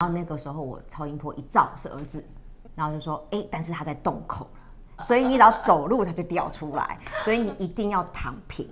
[0.00, 2.24] 然后那个时候我超音波一照是儿子，
[2.74, 4.48] 然后就说，哎，但是他在洞口
[4.96, 8.66] 了，所以你只要走路他就掉出来， 所以你一定要躺平。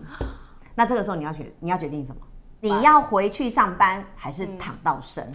[0.75, 2.23] 那这个时候你要决你要决定什么？
[2.61, 5.31] 你要回去上班还是躺到生？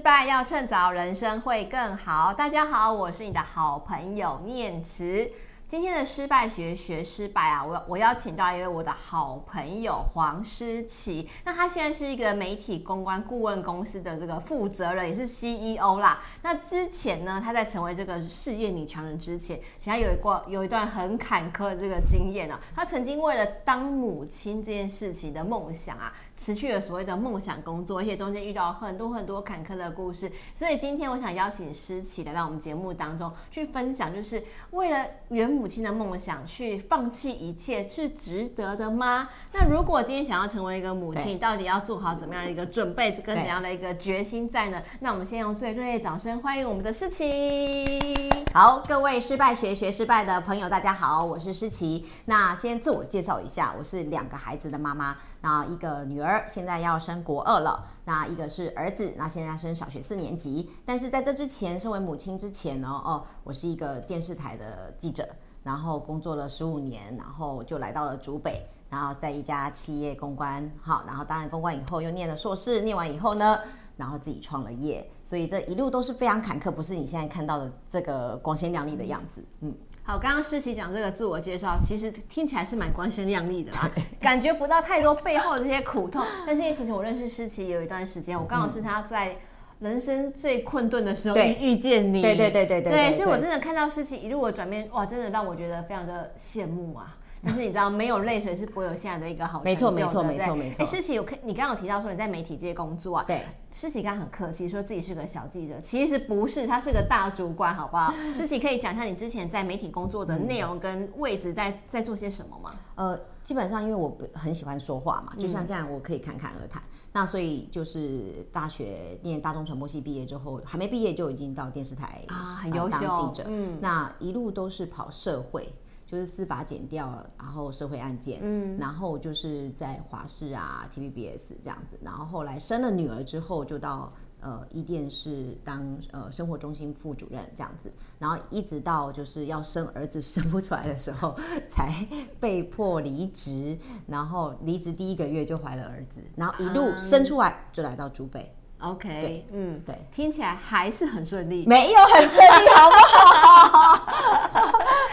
[0.00, 2.32] 失败要趁早，人生会更好。
[2.32, 5.30] 大家好，我是你的好朋友念慈。
[5.68, 11.28] 今天的失败学学失败啊，我我邀请到一位我的好朋友黄诗琪。
[11.44, 16.20] 那他现在是一个媒体公关顾问公司的这个负责人，也是 CEO 啦。
[16.42, 22.58] 那之前呢，他在成为这个事业女强人之前，其实他有一过有一段很坎坷的这个经验啊。
[22.74, 30.32] 他曾经为了当母亲这件事情的梦想啊，辞去了所谓的梦想工作，而且中间遇到很多很多坎坷的故事。
[30.54, 35.50] 所以今天我想邀请诗琪来到我们节目当中去分享，就是为了圆。
[35.60, 39.28] 母亲的梦想去放弃一切是值得的吗？
[39.52, 44.80] 那如果今天想要成为一个母亲，到底要做好怎么样的一个准备，跟怎样的一个决心在呢？
[45.00, 48.30] 那我们先用最热烈的掌声欢迎我们的诗琪。
[48.54, 52.06] 好，各位失败学学失败的朋友，大家好，我是诗琪。
[52.24, 55.14] 那先自我介绍一下，我是两个孩子的妈妈。
[55.40, 60.70] 那一个女儿现在要升国二了，那一个是儿子，那现在升小学四年级。
[60.84, 65.28] 但是在这之前，身为母亲之前呢，哦，我是一个电视台的记者。
[65.62, 73.58] 然后工作了十五年，然后就来到了竹北，然后在一家企业公关，好，然后当然公关以后又念了硕士，念完以后呢，
[73.94, 79.44] 然后自己创了业，所以这一路都是非常坎坷，不是你现在看到的这个光鲜亮丽的样子。
[79.60, 86.24] 嗯，好，刚刚诗琪讲这个自我介绍，其实听起来是蛮光鲜亮丽的啦，感觉不到太多背后的这些苦痛。
[86.46, 89.36] 但是因为其实我认识诗琪有一段时间，我刚好是他在。
[89.80, 97.16] 人生最困顿的时候遇遇见你，对对对对对，对，所以我真的看到诗琪一路的转变，哇，真的让我觉得非常的羡慕啊！
[97.44, 99.62] 但是你知道，没有泪水是不会有现在的一个好。
[99.62, 100.82] 没错没错没错没错。
[100.82, 103.24] 哎，诗琪，有你刚刚有提到说你在媒体界工作啊？
[103.26, 103.42] 对。
[103.72, 108.12] 诗琪刚刚很客气，说自己是个小记者，其实不是，他是个大主管，好不好？
[108.34, 112.74] 诗琪可以讲一下你之前在媒体工作的内容跟位置在，在在做些什么吗？
[112.96, 116.82] 呃，基本上因为我很喜欢说话嘛，就像这样，我可以侃侃而谈。
[117.12, 123.44] 那所以就是大学念大众传播系毕业之后，还没毕业就已经到电视台啊，很优秀当记者。
[123.48, 125.72] 嗯，那一路都是跑社会，
[126.10, 134.12] 就是司法检调，然后社会案件，嗯，然后就是在华视啊、TVBS 这样子，然后后来生了女儿之后，就到。
[134.42, 141.38] 呃，伊甸市当呃生活中心副主任这样子，然后一直到就是要生儿子生不出来的时候，
[141.68, 141.92] 才
[142.40, 143.78] 被迫离职。
[144.06, 148.50] 然后离职第一个月就怀了儿子，然后一路生出来就来到竹北。
[148.80, 154.06] OK，嗯，对，听起来还是很顺利，没有很顺利，好不好？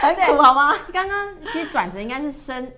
[0.00, 0.74] 很苦好吗？
[0.92, 2.70] 刚刚其实转折应该是生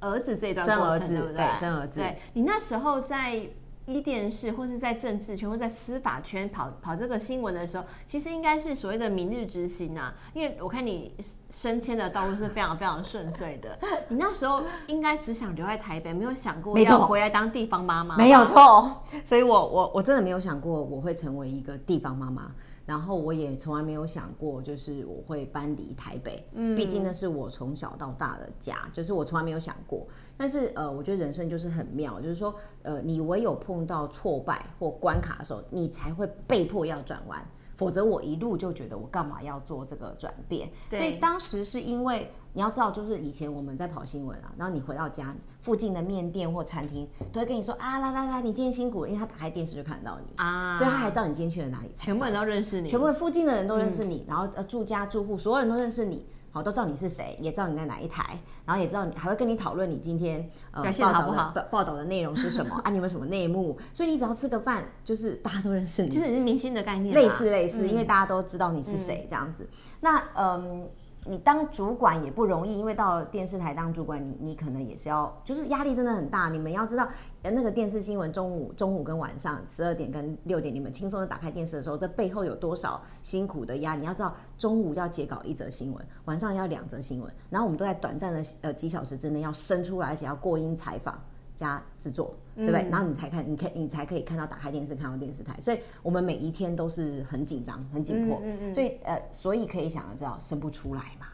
[0.00, 1.36] 儿子这段过程，对不对？
[1.36, 2.00] 对，生儿子。
[2.00, 3.40] 对，你那时候在。
[3.86, 10.14] 一电视或是在政治圈或在司法圈跑跑这个新闻的时候，其实应该是所谓的明日之星啊。
[10.32, 11.14] 因为我看你
[11.50, 13.78] 升迁的道路是非常非常顺遂的。
[14.08, 18.16] 你那时候应该只想留在台北，没有想过要回来当地方妈妈。
[18.16, 22.52] 没有错，所以我我我真的没有想过我会成为一个地方妈妈。
[22.86, 26.44] 然后我也从来没有想过，就是我会搬离台北。
[26.54, 30.04] 嗯，毕竟那是我从小到大的家，就是我从来没有想过。
[30.40, 37.46] 但是呃，我觉得人生就是很妙，就是说呃，你唯有碰到挫败或关卡的时候，你才会被迫要转弯。
[37.76, 40.70] 否则我一路就觉得我干嘛要做这个转变？
[40.88, 40.98] 对。
[40.98, 56.24] 所以当时是因为你要知道，就是以前我们在跑新闻啊，然后你回到家附近的面店或餐厅都会跟你说啊，来来来，你今天辛苦了，因为他打开电视就看到你啊，所以他还知道你今天去了哪里，全部人都认识你，全部附近的人都认识你，嗯、然后呃住家住户所有人都认识你。
[56.52, 62.90] 好，都知道你是谁，也知道你在哪一台，然后也知道你还会跟你讨论你今天呃报道的报道的内容是什么 啊？
[62.90, 63.78] 你有没有什么内幕？
[63.92, 69.64] 所以你只要吃个饭，就是大家都认识你，就是你是明星的概念，类似类似，因为大家都知道你是谁这样子。
[69.64, 70.88] 嗯、那嗯。
[71.26, 76.48] 你当主管也不容易，因为到电视台当主管，你你可能也是要，就是压力真的很大。
[76.48, 77.06] 你们要知道，
[77.42, 84.00] 那个电视新闻中午、中午跟晚上十二点跟六点，你们轻松的打开电视的时候，这背后有多少辛苦的压力？
[84.00, 91.20] 你要知道，中午要截稿一则新闻，晚上要两则新闻，然后我们都在短暂的呃几小时之内要生出来，而且要过音采访。
[91.56, 92.84] 加制作，对不对？
[92.84, 101.26] 嗯、然后你才看，你看，你才可以看到打开电视看到电视台，所以我们每一天都是很紧张、很紧迫，嗯嗯嗯、所以呃，所以可以想要知道生不出来嘛？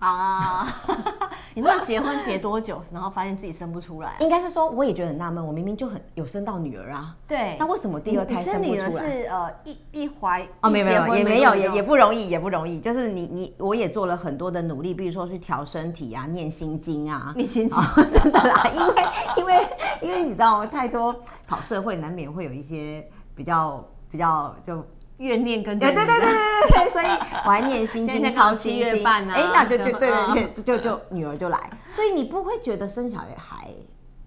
[0.00, 0.66] 啊，
[1.54, 4.16] 你那结婚结多久，然后发现自己生不出来？
[4.20, 7.14] 应该是说，我也觉得很纳闷，我明明就很有生到女儿啊。
[7.28, 7.54] 对。
[7.58, 8.76] 那为什么第二胎生不出来？
[8.76, 18.94] 你生女儿是呃一一怀哦，没有没有也没有也也不容易也不容易，就是你你我也做了很多的努力，比如说去调身体啊，念心经啊，念心经、哦、 真的啦，因为
[19.36, 19.68] 因为
[20.00, 21.14] 因为你知道太多
[21.46, 24.82] 跑社会难免会有一些比较比较就。
[25.20, 27.06] 怨念跟对对对对对对，所以
[27.44, 33.68] 怀念心经、超心经，哎、啊，那就就对对对，就就，女儿就来，所以你不会觉得生小孩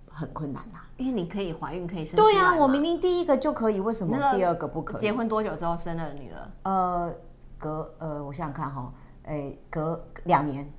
[0.07, 0.85] 很困难呐、啊？
[0.97, 2.15] 因为你可以怀孕，可以生。
[2.15, 5.01] 对呀、啊，我明明第一个就可以，为什么第二个不可以？
[5.01, 6.51] 结婚多久之后生了女儿？
[6.61, 7.13] 呃，
[7.57, 8.93] 隔呃，我想想看哈，
[9.25, 10.71] 哎，隔两年。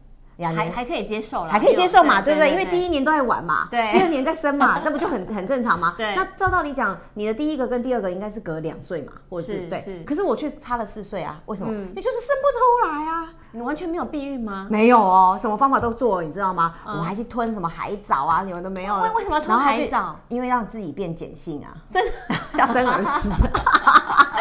[0.43, 2.51] 还还可以接受了，还可以接受嘛，对不对？
[2.51, 5.95] 因为第一年都在玩嘛，对，第二年再生嘛， 那不就很很正常吗？
[5.97, 6.15] 对。
[6.17, 10.03] 那照道理讲，你的第一个跟第二个应该是隔两岁嘛，或者是对。
[10.05, 11.73] 可是我却差了四岁啊，为什么？
[11.73, 13.29] 你就是生不出来啊！
[13.53, 14.67] 你完全没有避孕吗？
[14.69, 16.75] 没有哦，什么方法都做，你知道吗？
[16.87, 18.95] 我还去吞什么海藻啊，什么都没有。
[19.03, 20.17] 为为什么要吞海藻？
[20.29, 22.13] 因为让自己变碱性啊，真的
[22.59, 23.29] 要生儿子。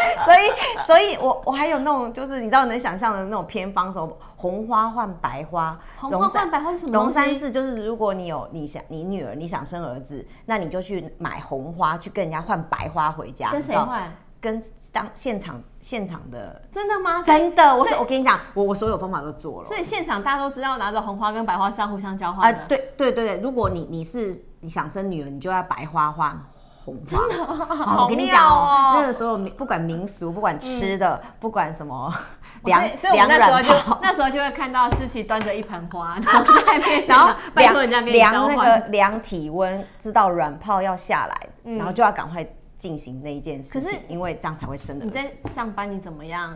[0.23, 6.93] 所以，所以我我还有那种，就是你知道能想象的那种偏方，什么红花换白花，红花换白花是什么？
[6.93, 13.49] 龙山寺就是，如果你有你想你女儿你想生儿子，那你就去买红花，去跟人家换白花回家。
[13.49, 14.11] 跟谁换？
[14.41, 14.61] 跟
[14.91, 16.61] 当现场现场的。
[16.71, 17.21] 真的吗？
[17.21, 19.67] 真的，我我跟你讲，我我所有方法都做了。
[19.67, 22.59] 所以现场大家都知道，拿着红花跟白花是要互相交换的。
[22.59, 26.37] 啊，对对对对，如果你你是你想生女儿，你就要白花换。
[26.83, 32.13] 红真的，我跟你讲哦，那个时候不管民俗，不管吃的，不管什么
[32.63, 42.45] 凉，所以我那时候就那时候就会看到思琪端着一盆花， 然后在面前，然后量量那个量体温，知道软泡要下来，然后就要赶快
[42.77, 43.71] 进行那一件事。
[43.71, 45.05] 可是因为这样才会生的。
[45.05, 46.53] 你在上班你怎么样？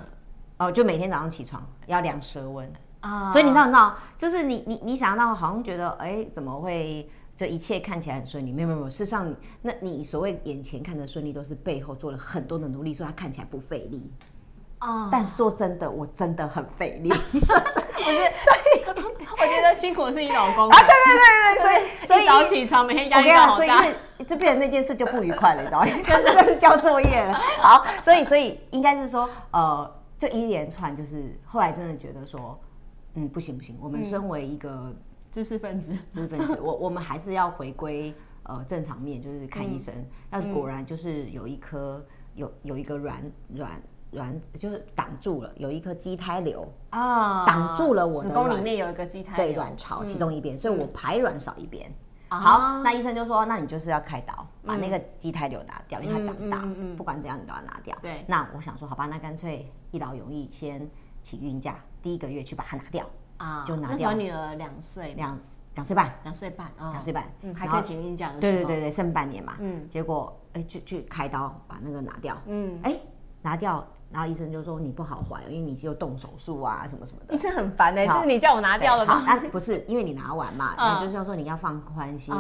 [0.58, 2.70] 哦，就每天早上起床要量舌温
[3.00, 7.10] 啊，所以你知道，你知道，就是你你你想到好像觉得哎，怎么会？
[7.38, 9.32] 这一切看起来很顺利，没有没有，事实上，
[9.62, 14.12] 那你所谓眼前看的顺利，都是背后做了很多的努力，所以它看起来不费力
[14.80, 15.04] 啊。
[15.04, 15.10] Oh.
[15.12, 17.14] 但说真的，我真的很费力。
[19.40, 20.80] 我觉得辛苦的是你老公啊。
[20.80, 25.88] 对对对对，所以 所以早起床，每天压力好大，所以就变成那件事就不愉快了，你知道吗？
[26.04, 27.36] 真的是交作业了。
[27.60, 32.60] 好，所以所以应该是说，呃，这一连串就是后来真的觉得说，
[33.14, 34.92] 嗯，不行不行，我们身为一个。
[35.38, 38.12] 嗯知识分子，知识分子，我我们还是要回归
[38.42, 39.94] 呃正常面，就是看医生。
[40.32, 42.04] 那、嗯、果然就是有一颗
[42.34, 43.80] 有有一个软软
[44.14, 51.88] 卵，就是挡住了，有一颗畸胎瘤啊，挡住了我的子宫里面有一个畸胎瘤，对，卵巢其中一边，嗯、所以我排卵少一边。
[52.30, 56.68] 嗯、好，那医生就说，那你就是要开刀把那个畸胎瘤拿掉，因为它长大，
[56.98, 57.96] 不管怎样你都要拿掉。
[58.02, 60.90] 对，那我想说，好吧，那干脆一劳永逸，先
[61.22, 63.06] 请孕假，第一个月去把它拿掉。
[63.38, 63.92] 啊，就拿掉。
[63.92, 65.38] 那时候女儿两岁，两
[65.76, 68.32] 两岁半，两岁半，两岁半，嗯，还可以请孕假。
[68.40, 69.56] 对对对对，剩半年嘛。
[69.60, 72.36] 嗯，结果哎，去去开刀把那个拿掉。
[72.48, 72.98] 嗯，哎，
[73.42, 77.36] 拿掉，然后医生就说你不好怀，因为你又动手术啊，什么什么的。
[77.36, 79.24] 医生很烦哎，就是你叫我拿掉了吗？
[79.28, 82.34] 啊，不是，因为你拿完嘛，那就是要说你要放宽心，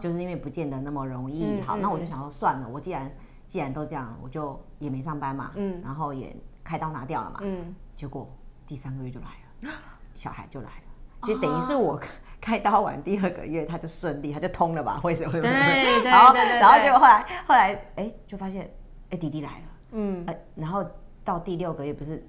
[0.00, 1.60] 就是因为不见得那么容易。
[1.60, 3.10] 好，那我就想说算了，我既然
[3.46, 6.34] 既然都这样，我就也没上班嘛，嗯，然后也
[6.64, 8.26] 开刀拿掉了嘛，嗯，结果
[8.66, 9.74] 第三个月就来了。
[10.18, 11.98] 小孩就来了，就等于是我
[12.40, 15.00] 开刀完第二个月，他就顺利，他就通了吧？
[15.04, 15.30] 为什么？
[15.30, 16.10] 对对 对。
[16.10, 18.68] 然后，然后结果后来，后来，哎，就发现，
[19.10, 19.64] 哎，弟弟来了。
[19.92, 20.26] 嗯。
[20.56, 20.84] 然后
[21.22, 22.20] 到第六个月，不是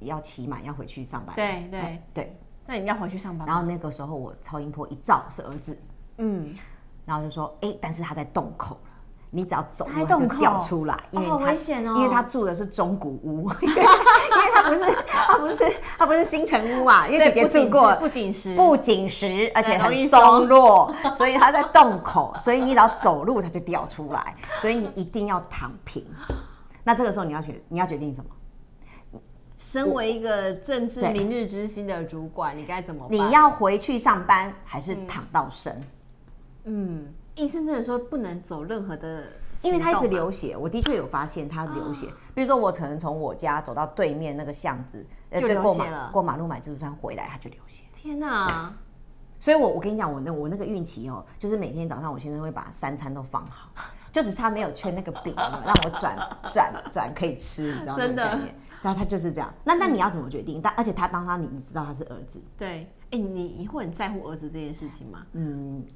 [0.00, 1.34] 要期满要回去上班？
[1.34, 2.38] 对对对。
[2.66, 3.48] 那你要回去上班？
[3.48, 5.78] 然后那个时候我超音波一照是儿子。
[6.18, 6.54] 嗯。
[7.06, 8.78] 然后就说，哎，但是他在洞口。
[9.32, 13.84] 你只要走路就掉出来，因为他因为它住的是中古屋， 因为
[14.52, 15.64] 它不是它不是
[15.98, 26.04] 它不是新城屋啊，因为姐姐住过，不紧实，不紧实，而且很松落， 所以它在洞口，所以你只要走路它就掉出来，所以你一定要躺平。
[26.82, 29.20] 那这个时候你要决你要决定什么？
[29.58, 33.12] 身为一个政治明日之星的主管，你该怎么办？
[33.16, 35.72] 你要回去上班还是躺到生？
[36.64, 37.06] 嗯。
[37.36, 39.24] 医生真的说不能走任何的，
[39.62, 40.56] 因为他一直流血。
[40.56, 46.10] 我的确有发现他流血，比如说我可能从我家走到对面那个巷子，就流血了。
[46.12, 47.84] 过马路买自助餐回来，他就流血。
[47.94, 48.74] 天哪！
[49.38, 53.70] 所以我我跟你讲，我那我那个孕期哦，就是每天早上我先生会把三餐都放好，
[54.12, 56.14] 就只差没有缺那个饼，让我转
[56.50, 57.98] 转转可以吃，你知道吗？
[57.98, 58.38] 真的，
[58.82, 59.50] 然后他就是这样。
[59.64, 60.60] 那那你要怎么决定？
[60.62, 65.24] 但而且他当他你你知道他是儿子，对，哎，你你会很在乎儿子这件事情吗？
[65.32, 65.86] 嗯。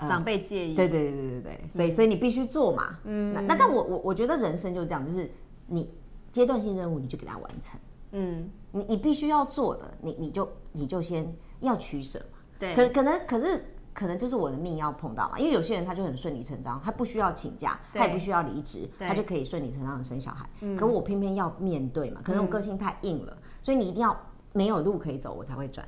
[0.00, 5.30] 长辈介意，对对对对对对，所以所以你必须做嘛，嗯，那那但我我我觉得人生就是这样，就是
[5.66, 5.90] 你
[6.30, 7.80] 阶段性任务你就给他完成，
[8.12, 20.46] 嗯，你你必须要做的，你你就你就先要取舍嘛，对，可可能可是可能就是我的命要碰到嘛，因为有些人他就很顺理成章，他不需要请假，他也不需要离职，他就可以顺理成章的生小孩。
[20.60, 24.14] 嗯、可我偏偏要面对嘛，可能我个性太硬了，嗯、所以你一定要
[24.52, 25.86] 没有路可以走，我才会转。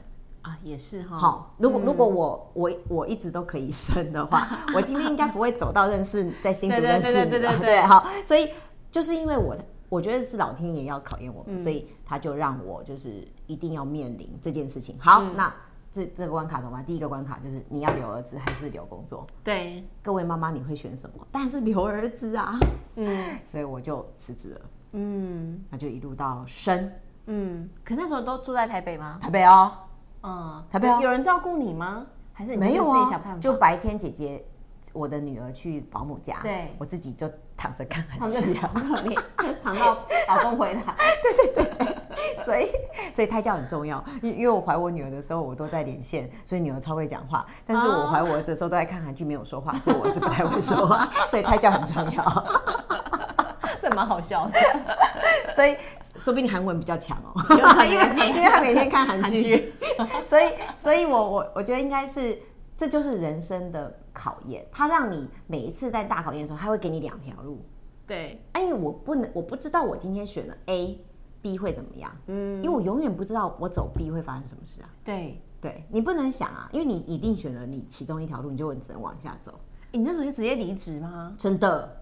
[0.49, 1.19] 啊，也是哈。
[1.19, 8.49] 好，如果、嗯、如果我我我一直都可以生的话， 我今天应该不会走到认识在新竹认识你了，对，好，所以
[8.91, 9.55] 就是因为我
[9.91, 14.97] 我觉得是老天爷要考验我们，嗯、所以他就让我就是一定要面临这件事情。
[14.99, 15.55] 好，嗯、那
[15.91, 16.85] 这这个关卡怎么办？
[16.85, 19.27] 第一个关卡就是你要留儿子还是留工作？
[19.45, 21.27] 对，各位妈妈你会选什么？
[21.31, 22.59] 但是留儿子啊，
[22.97, 24.61] 嗯， 所以我就辞职了，
[24.93, 26.91] 嗯，那就一路到生，
[27.27, 29.19] 嗯，可那时候都住在台北吗？
[29.21, 29.73] 台北哦。
[30.29, 32.05] 嗯，台北有人照顾你吗？
[32.33, 33.41] 还是你没有自己想办法？
[33.41, 34.45] 就白天姐姐，
[34.93, 38.71] 我的女儿去保姆家，对，我自己就躺着看韩剧啊，
[39.63, 40.83] 躺 到老公回来。
[41.23, 41.97] 对 对对，
[42.45, 42.71] 所以
[43.13, 44.03] 所以胎教很重要。
[44.23, 47.45] 因因为我怀我女儿的时候，我都在连线，所以女儿超会讲话。
[47.67, 51.09] 但是我怀我儿子的时候都在看韩剧，没有说话，所以我儿子不太会说话。
[51.31, 52.23] 所以胎教很重要，
[53.89, 54.53] 这蛮好笑的。
[55.55, 55.77] 所以
[56.19, 57.33] 说不定韩文比较强哦，
[57.85, 59.73] 因为因为他每天看韩剧。
[60.25, 62.39] 所以，所以我我我觉得应该是，
[62.77, 64.65] 这就是人生的考验。
[64.71, 67.65] 他让你每一次在大考验的时候，他会给你两条路。
[68.07, 72.11] 对，因为我不能，我不知道我今天选了 A，B 会怎么样。
[72.27, 74.89] 嗯，因为我永远不知道我走 B 会发生什么事啊。
[75.05, 79.59] 对，对你不能想啊，因为你一定选了你其中一条路，你就只能往下走。
[79.91, 81.35] 你那时候就直接离职吗？
[81.37, 82.01] 真的。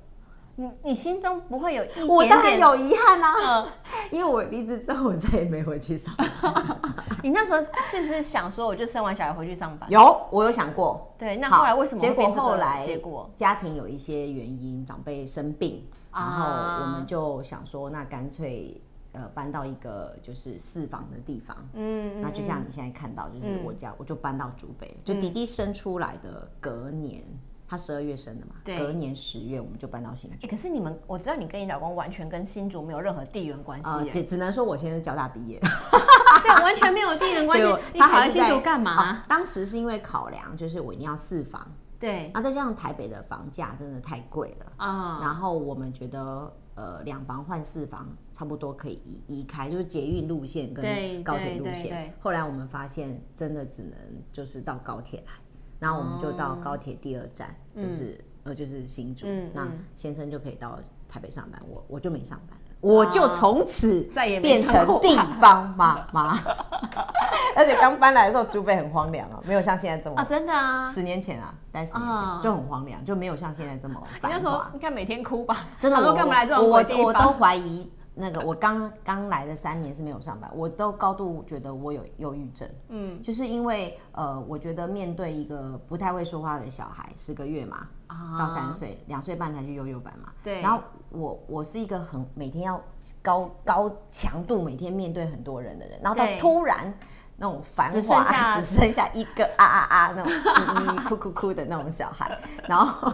[0.58, 2.08] 你你心中不会有一点点？
[2.08, 3.66] 我当然有遗憾啊，嗯、
[4.10, 6.26] 因为我离职之后我再也没回去上班。
[7.22, 9.90] 你那时候是不是想说，我就生完小孩回去上班？
[9.90, 11.14] 有，我有想过。
[11.18, 12.08] 对，那后来为什么会？
[12.08, 16.46] 结果后来结果家庭有一些原因，长辈生病，然后
[16.82, 18.80] 我们就想说，那干脆
[19.12, 21.54] 呃搬到一个就是四房的地方。
[21.74, 27.22] 嗯，那就像你现在看到，就是我家，嗯、我就搬到竹北，就弟弟生出来的隔年。
[27.68, 30.36] 他十二月生的嘛，隔年十月我们就搬到新竹。
[30.40, 30.48] 欸。
[30.48, 33.88] 可是你们，我知道你跟你老公完全跟新竹没有任何地缘关系。
[33.88, 35.58] 呃，只只能说我现在是交大毕业，
[36.42, 37.66] 对，完全没有地缘关系。
[37.92, 38.92] 你跑来新竹干嘛？
[38.92, 39.24] 啊？
[39.28, 41.66] 当时是因为考量，就是我一定要四房。
[41.98, 42.30] 对。
[42.32, 45.18] 然后再加上台北的房价真的太贵了啊。
[45.20, 50.84] 然后我们觉得，呃，两房换四房差不多可以移移开，就是捷运路线跟
[51.24, 52.14] 高铁路线。
[52.20, 53.92] 后来我们发现，真的只能
[54.30, 55.32] 就是到高铁来。
[55.78, 60.78] 然后我们就到高铁第二站，哦、就是、嗯、呃就是新竹，嗯、那先生就可以到
[61.08, 66.38] 台北上班，我我就没上班，我就从此再也变成地方妈妈。
[67.56, 74.36] 而且刚搬来的时候，竹北很荒凉啊，没有像现在这么啊，真的啊，十年前啊，待十年前就很荒凉，就没有像现在这么繁华。
[74.36, 75.64] 那时候应该每天哭吧？
[75.80, 77.90] 真的，我干嘛来这种我我都怀疑。
[78.18, 92.82] 那个我刚刚来的三年是没有上班，我都高度觉得我有忧郁症，嗯，就是因为呃，我觉得面对一个不太会说话的小孩，十个月嘛，啊、到三岁，两岁半才去幼幼班嘛，对，然后我我是一个很每天要
[93.20, 96.92] 高高强度每天面对很多人的人，然后他突然。
[97.38, 98.24] 那种繁华，
[98.60, 103.12] 只剩下，一个啊啊啊那种咿咿哭哭哭的那种小孩， 然后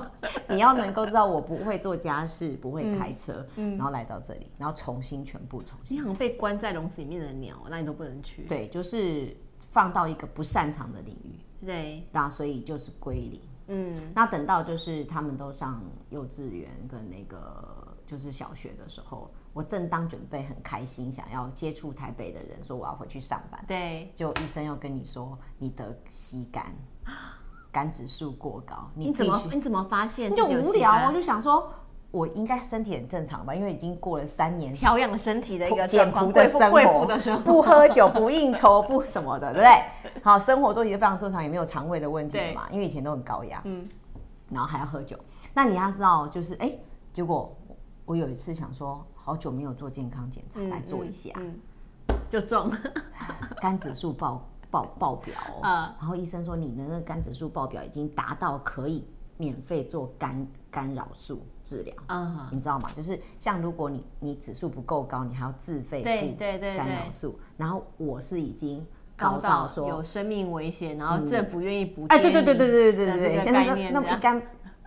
[0.48, 5.96] 你要能够知道我不会做家事，不会开车，嗯，然后来到这里，然后重新全部重新。
[5.96, 8.42] 你好像被关在笼子里面的鸟，那你都不能去。
[8.42, 9.36] 对，就是
[9.70, 11.66] 放到一个不擅长的领域。
[11.66, 13.40] 对，那所以就是归零。
[13.68, 19.28] 嗯，那等到就是他们都上幼稚园跟那个就是小学的时候。
[19.54, 23.62] 我正当准备很开心，想要接触台北的人，说我要回去上班。
[23.68, 26.64] 对，就医生又跟你说你得膝肝，
[27.70, 28.88] 肝指数过高。
[28.94, 30.34] 你怎么你怎么发现？
[30.34, 31.70] 就无聊，我就想说，
[32.10, 37.06] 我应该身体很正常吧，因为已经过了三年调养身体的一个简朴的生活，
[37.44, 40.20] 不喝酒，不应酬，不什么的，对不对？
[40.22, 43.86] 好，生活作息非常正常，也没有肠胃的问题嘛，因为以前都很高压，嗯，
[44.48, 45.18] 然后还要喝酒。
[45.52, 46.72] 那你要知道，就是哎，
[47.12, 47.54] 结果。
[48.04, 51.30] 我有一次想说，好久没有做健康检查，来做一下，
[52.28, 52.78] 就中了，
[53.60, 59.04] 肝指数爆爆爆表，哦，嗯、然后医生说你的那个肝指数爆表已经达到可以
[59.36, 62.90] 免费做肝干扰素治疗，嗯、你知道吗？
[62.94, 66.36] 就是像如果你你指数不够高，你还要自费付
[66.76, 68.84] 干扰素，然后我是已经
[69.16, 74.42] 高到说有生命危险，然后政府愿意补贴，哎，对对对对对对对对，现在那么肝。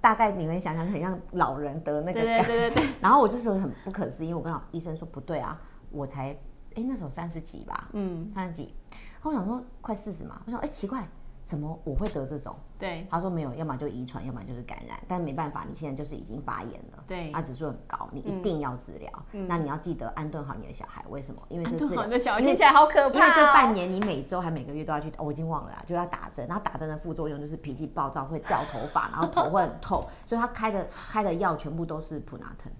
[0.05, 2.89] 大概你们想想，很像老人得那个肝，对对对对。
[3.01, 5.59] 然后我就是很不可思议，我跟老医生说不对啊，
[5.89, 6.29] 我才
[6.75, 8.71] 哎那时候三十几吧，嗯，三十几。
[9.19, 11.07] 后我想说快四十嘛，我想哎奇怪，
[11.43, 12.55] 怎么我会得这种？
[12.77, 14.99] 对，他说没有，要么就遗传，要么就是感染。
[15.07, 19.09] 但没办法，你现在就是已经发炎了，对，他指数很高，你一定要治疗。
[19.31, 21.41] 嗯、那你要记得安顿好你的小孩，为什么？
[21.47, 23.11] 因为这治疗，你的小孩听起来好可怕、哦。
[23.13, 26.45] 因为这半年你每周还每个月都要去，哦、我已经忘了啦，就要打针。
[26.47, 30.05] 然后打针的副作用就是脾气暴躁，会掉头发，然后头会很痛。
[30.25, 32.71] 所以他开的开的药全部都是普拿疼。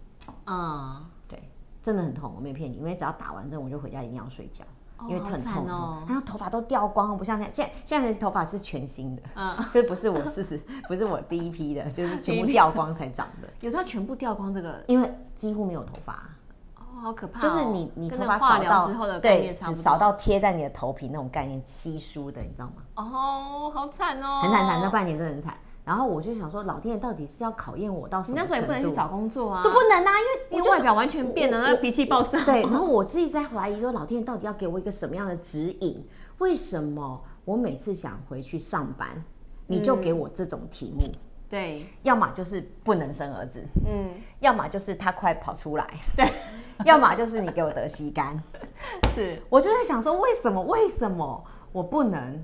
[0.46, 1.42] 嗯，对，
[1.82, 4.66] 真的很痛，我没骗你，因为只要打完针，我就回家一定要睡觉。
[5.08, 13.48] 因为很痛哦，他头发都掉光，不像现在，现在现在的头发是全新的，嗯， 就是不是我四十，不是我第一批的，就是全部掉光才长的。
[13.62, 16.30] 有时候全部掉光这个，因为几乎没有头发，
[16.78, 22.74] 哦，好可怕，就是你你头发扫到之后的对，只扫到贴在你的头皮那种概念，稀疏的，你知道吗？
[22.96, 25.56] 哦，好惨哦，很惨惨，那半年真的很惨。
[25.86, 28.42] 然后我就想说，老天爷到底是要考验我到什么程度？
[28.42, 32.32] 你那时候也不能去找工作啊，都不能啊，因为因为外表完全变了，那脾气暴躁。
[32.44, 36.04] 对，然后我自己在怀疑说，老天爷到底要给我一个什么样的指引？
[36.40, 39.24] 为什么我每次想回去上班，
[39.68, 41.06] 你就给我这种题目？
[41.06, 41.14] 嗯、
[41.48, 45.88] 对，要么就是不能生儿子，嗯，要么就是他快跑出来，
[46.18, 46.28] 对，
[46.84, 48.42] 要么就是你给我得膝肝。
[49.14, 50.60] 是，我就在想说，为什么？
[50.64, 52.44] 为什么我不能？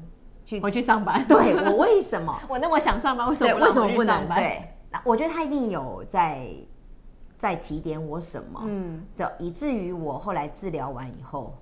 [0.60, 2.38] 回去上班， 对，我为什么？
[2.50, 3.30] 我那么想上班？
[3.30, 4.28] 为什么为什么不能？
[4.30, 6.50] 对，那我觉得他一定有在
[7.38, 11.56] 在提点我什么，嗯，就以至于我后来治疗完以后，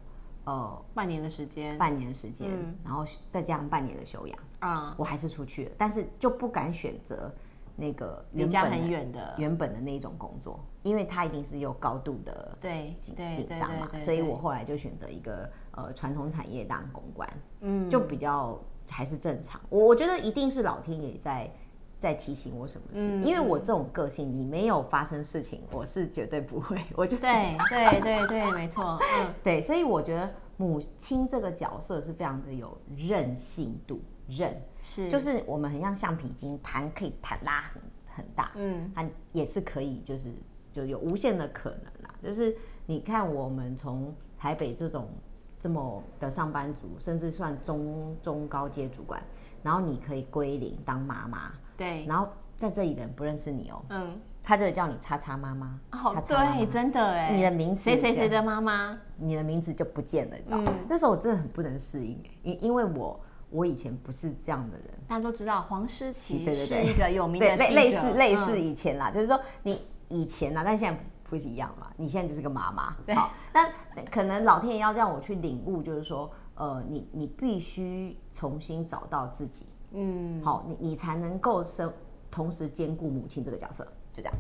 [0.46, 7.32] 呃，半年的时间，半年的时间，嗯，然后再加上半年的休养，啊，我还是出去了，但是就不敢选择
[7.76, 9.36] 那个离家很远的。
[9.38, 17.30] 原本的那一种工作，因为他一定是有高度的对紧紧张嘛，所以我后来就选择一个呃传统产业当公关，
[17.62, 18.60] 嗯，就比较。
[18.90, 21.52] 还是正常，我我觉得一定是老天爷在
[21.98, 26.82] 在提醒我什么事，嗯、因为我这种个性，你没有发生事情，我是绝对不会。
[26.96, 37.82] 我就对对对对，没错，嗯， 对，所以我觉得母亲这个角色是非常的有韧性度，韧是就是我们很像橡皮筋，弹可以弹拉很
[38.16, 40.34] 很大，嗯，它也是可以，就是
[40.72, 42.16] 就有无限的可能啦。
[42.24, 42.56] 就是
[42.86, 45.10] 你看我们从台北这种。
[45.60, 49.22] 这么的上班族，甚至算中中高阶主管，
[49.62, 56.58] 然后你可以归零当妈妈，对，然后在这里的人不认识你哦，嗯，他这里叫你叉叉妈妈，哦，叉叉妈妈。
[56.58, 60.64] 对，真的哎，你的名字谁谁谁的妈妈，你的名字就不见了，你知道吗？
[60.68, 71.04] 嗯，那时候我真的很不能适应，因因为我我以前不是这样的人，大家都知道黄诗琪是一个有名的类类似类似以前啦，嗯，就是说你以前啦，但现在。
[71.30, 71.88] 不是一样嘛？
[71.96, 73.14] 你现在就是个妈妈，对。
[73.16, 73.72] 好，但
[74.12, 81.94] 可能老天爷要让我去领悟，就是说，呃，你你必须重新找到自己，嗯，好，你你才能够生，
[82.32, 84.34] 同时兼顾母亲这个角色，就这样。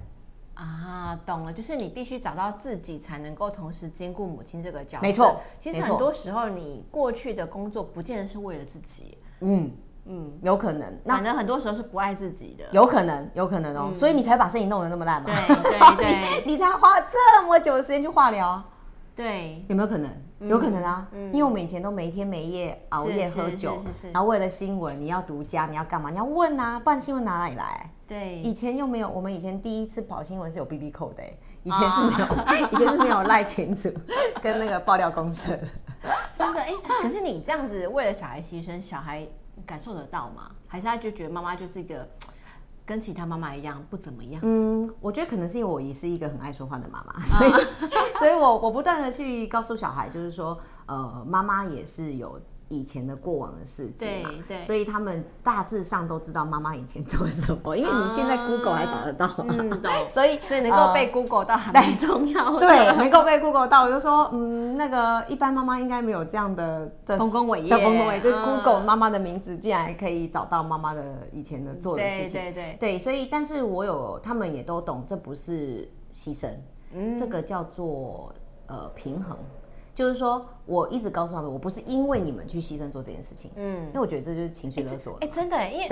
[0.55, 5.01] 啊，懂了，就是你必须找到自己，才能够同时兼顾母亲这个角色。
[5.01, 9.71] 没错，其实很多时候你过去的工作不见得是为了自己，嗯。
[10.05, 18.47] 嗯，有可能，那可能很多时候是不爱自己的，有可能，有可能哦，嗯、所以你才把事情弄得那么烂嘛，对 对对，你，你才花这么久的时间去化疗。
[18.47, 18.65] 啊，
[19.15, 20.09] 对，有没有可能？
[20.47, 23.77] 有可能啊，嗯、因为我们以前都没天没夜熬夜喝酒，
[24.13, 26.09] 然后为了新闻，你要独家，你要干嘛？
[26.09, 27.91] 你要问啊，不然新闻哪里来？
[28.07, 31.23] 对，以前又没有，我们以前第一次跑新闻是有 BB code 的，
[31.63, 33.91] 以前是没有，啊、以前是没有赖群主
[34.41, 35.59] 跟那个爆料公社，
[36.37, 39.27] 真的哎，可是你这样子为了小孩牺牲，小孩。
[39.65, 40.49] 感受得到吗？
[40.67, 42.07] 还是他就觉得妈妈就是一个
[42.85, 44.41] 跟其他妈妈一样不怎么样？
[44.43, 47.59] 嗯，我觉得可能是因为我也是一个很爱说话的妈妈，所以，啊、
[48.17, 52.39] 所以 我我不断的去告诉小孩，就是说，呃，妈妈也是有。
[52.69, 59.27] 以前的过往的事情嘛，对，对，所以他们大致上都知道妈妈以前做什么，因为你现在 Google 还找得到，
[60.07, 72.77] 所以所以能够被 Google 到很重要，对， 能够被 Google 到，我就说，嗯，那个一般妈妈应该没有这样的的丰功伟业，丰功伟业，就 Google 妈妈的名字，竟然还可以找到妈妈的以前的做的事情，对对。
[72.79, 76.49] 对，所以但是我有，他们也都懂，这不是牺牲，
[76.93, 78.31] 嗯，这个叫做
[78.67, 79.35] 呃平衡。
[79.99, 85.15] 就是说，我一直告诉他们，我不是因为你们去牺牲做这件事情，嗯，因为我觉得这就是情绪勒索。
[85.15, 85.89] 哎、欸欸，真的，因为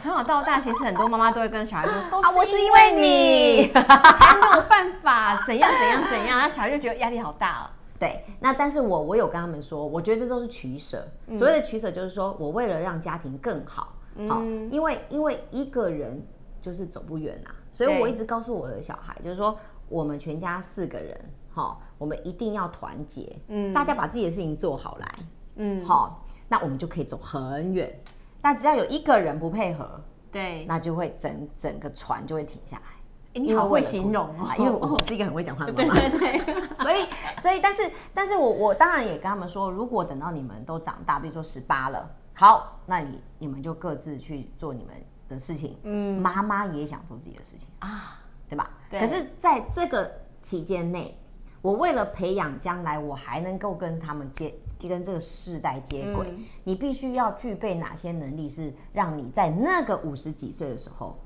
[0.00, 7.72] 从小到大，其实很多妈妈都会跟小孩说， 都是因为你 才没有办法怎样怎样怎样，然后小孩就觉得压力好大了。
[7.98, 11.04] 对，那但是我我有跟他们说，我觉得这都是取舍。
[11.36, 13.96] 所谓的取舍，就是说我为了让家庭更好，
[14.28, 16.24] 好，因为因为一个人
[16.62, 19.58] 就是走不远啊，所以我一直告诉我的小孩，就是说
[19.88, 21.20] 我们全家四个人。
[21.60, 25.14] 好，我们一定要团结，嗯，大家把自己的事情做好来，
[25.56, 27.94] 嗯，好，那我们就可以走很远。
[28.40, 33.40] 但只要有一个人不配合，对，那就会整整个船就会停下来。
[33.40, 37.06] 你好会形容哦，因为我是一个很会讲话的妈妈， 对对对， 所以
[37.42, 42.10] 所以，但是但是我我当然也跟他们说，如果等到你们都长大，比如说十八了。
[42.32, 44.94] 好，那你你们就各自去做你们
[45.28, 45.76] 的事情。
[45.82, 48.18] 嗯，妈妈也想做自己的事情啊，
[48.48, 48.72] 对吧？
[48.90, 48.98] 对。
[48.98, 51.14] 可是在这个期间内，
[51.62, 61.18] 我为了培养将来我还能够跟他们接跟这个世代接轨，嗯、你必须要具备哪些能力，是让你在那个五十几岁的时候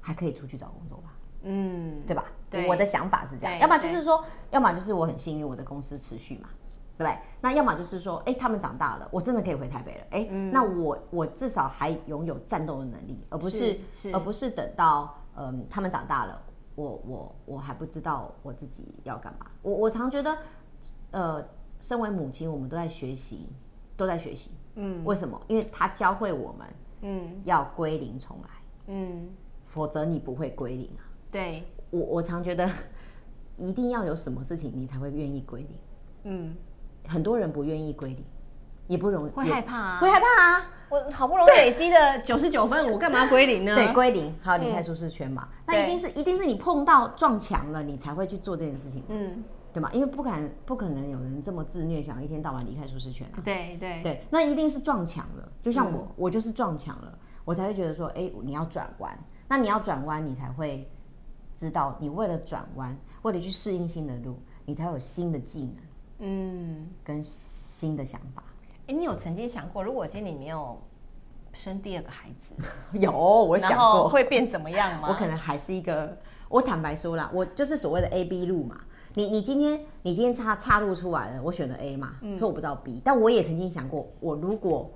[0.00, 1.14] 还可以出去找工作吧？
[1.42, 2.24] 嗯，对吧？
[2.50, 6.48] 对，我的想法是这样，要么就是说，要么就是我很幸运，我的公司持续嘛。
[6.98, 7.18] 对不对？
[7.42, 10.00] 那要么就是说，哎，他们长大了，我真的可以回台北了。
[10.12, 13.78] 哎，嗯、那我我至少还拥有战斗的能力，而不是，
[14.14, 16.42] 而不是等到嗯、呃、他们长大了，
[16.76, 19.46] 我我我还不知道我自己要干嘛。
[19.62, 20.38] 我我常觉得，
[21.10, 21.48] 呃，
[21.80, 23.48] 身为母亲，我们都在学习，
[23.96, 24.52] 都在学习。
[24.76, 25.40] 嗯，为什么？
[25.48, 26.68] 因为他教会我们，
[27.00, 28.50] 嗯，要归零重来。
[28.86, 29.28] 嗯，
[29.64, 31.02] 否则你不会归零啊。
[31.32, 32.70] 对，我我常觉得，
[33.56, 35.70] 一定要有什么事情，你才会愿意归零。
[36.24, 36.56] 嗯。
[37.08, 38.24] 很多人不愿意归零，
[38.88, 40.70] 也不容易，会害怕啊，会害怕啊！
[40.88, 43.74] 我好不容易累积的九十九分，我干嘛归零呢？
[43.74, 45.48] 对，归零，好离开舒适圈嘛。
[45.50, 49.90] 嗯、那一定是，一定是你碰到撞墙了，你才会去做这件事情，嗯，对吗？
[49.92, 53.42] 因为不敢，不可能有人这么自虐，想一天到晚离开舒适圈啊。
[53.44, 55.48] 对对对，那一定是撞墙了。
[55.60, 59.18] 就像我，嗯、我就是撞墙了，我才会觉得说，哎，你要转弯。
[59.48, 60.88] 那你要转弯，你才会
[61.56, 65.74] 知道，你为了转弯，为了去适应新的路，你才有新的技能。
[66.18, 68.42] 嗯，跟新的想法。
[68.86, 70.80] 哎，你有曾经想过，如果今天你没有
[71.52, 72.54] 生第二个孩子，
[72.98, 75.08] 有我想过会变怎么样 吗？
[75.08, 76.16] 我可能还是一个，
[76.48, 78.80] 我坦白说啦，我就是所谓的 A B 路嘛。
[79.14, 83.00] 你你今天你今天岔岔路出来了，我选了 A 嘛，所以我不知道 B。
[83.02, 84.92] 但我也曾经想过，我如果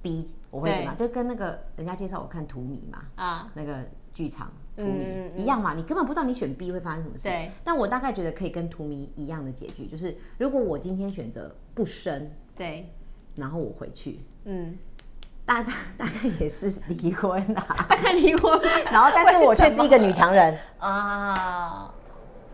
[0.00, 0.96] B，我会怎么样？
[0.96, 4.50] 就跟那个人家介绍我看荼蘼嘛，啊，那个剧场。
[4.74, 7.24] 荼蘼一样嘛，你根本不知道你选 B 会发生什么事。
[7.24, 7.50] 对。
[7.62, 12.90] 但我大概觉得可以跟荼蘼一样的结局，就是如果我今天选择不生，对，
[13.38, 14.76] 然后我回去，嗯，
[15.46, 18.60] 大大大概也是离婚啊，大概离婚。
[18.90, 21.94] 然后，但是我却是一个女强人啊。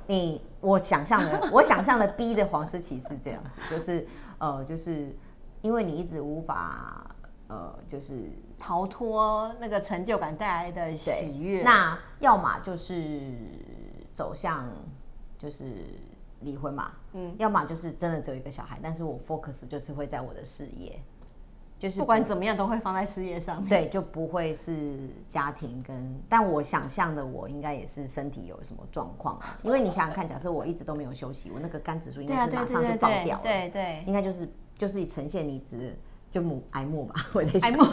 [0.06, 4.06] 你我想象的，我想象的 B 的黄诗琪是这样子，就是
[4.38, 5.16] 呃，就是
[5.62, 7.10] 因为你一直无法。
[7.46, 11.62] 呃，就是逃脱那个成就感带来的喜悦。
[11.62, 13.20] 那要么就是
[14.14, 14.66] 走向
[15.38, 15.64] 就是
[16.44, 21.00] 离婚嘛，嗯，要么就是真的只有一个小孩，但是我 focus 就是会在我的事业，
[21.78, 26.22] 就是不管怎么样都会放在事业上面，对，就不会是家庭跟。
[26.28, 35.98] 但我想象的我应该也是身体有什么状况， 因为你想想看，假设我一直都没有休息，我那个肝指数应该是马上就爆掉了，对对，应该就是就是呈现你只。
[36.34, 37.84] 就母癌末吧， 我在想，因为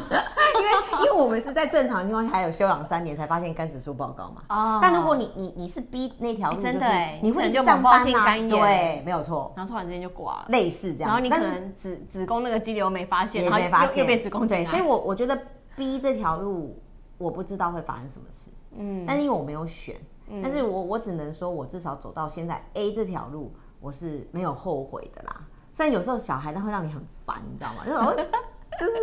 [1.01, 4.41] 因为我们是在正常情况下还有休养三年才发现肝指数报告嘛。
[4.49, 4.79] 哦。
[4.81, 6.87] 但如果你你你是 B 那条路，真的，
[7.21, 8.35] 你会上班啊？
[8.49, 9.53] 对，没有错。
[9.55, 11.09] 然后突然之间就挂了，类似这样。
[11.09, 14.47] 然后你可能子子宫那个肌瘤没发现，然后没发现又变子宫。
[14.47, 15.39] 对，所以我我觉得
[15.75, 16.81] B 这条路
[17.19, 18.49] 我不知道会发生什么事。
[18.75, 19.05] 嗯。
[19.05, 19.95] 但是因为我没有选，
[20.41, 25.41] 但是我我只能说我至少走到现在 A 这条路，我是没有后悔的啦。
[25.73, 27.83] 虽然有时候小孩他会让你很烦，你知道吗？
[27.85, 28.27] 就是
[28.79, 28.93] 就是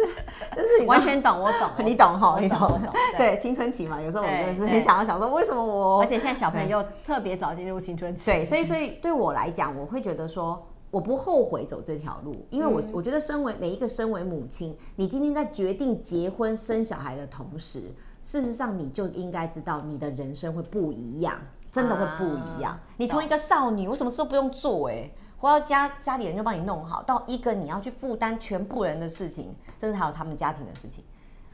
[0.57, 2.81] 就是完全懂，我懂， 你懂哈，你懂。
[3.19, 6.01] 对，青春期嘛，有时候我真的是很想要想说，为什么我？
[6.01, 8.31] 而且现在小朋友特别早进入青春期。
[8.31, 21.39] 对，所以所以对我来讲，我会觉得说，我不后悔走这条路，因为我我觉得身为每一个身为母亲，你今天在决定结婚生小孩的同时，事实上你就应该知道，你的人生会不一样，
[21.71, 22.79] 真的会不一样。
[22.97, 25.11] 你从一个少女，我什么事都不用做，哎。
[25.39, 27.03] 回到家，家里人就帮你弄好。
[27.03, 31.05] 到一个你要去负担全部人的事情，甚至还有他们家庭的事情，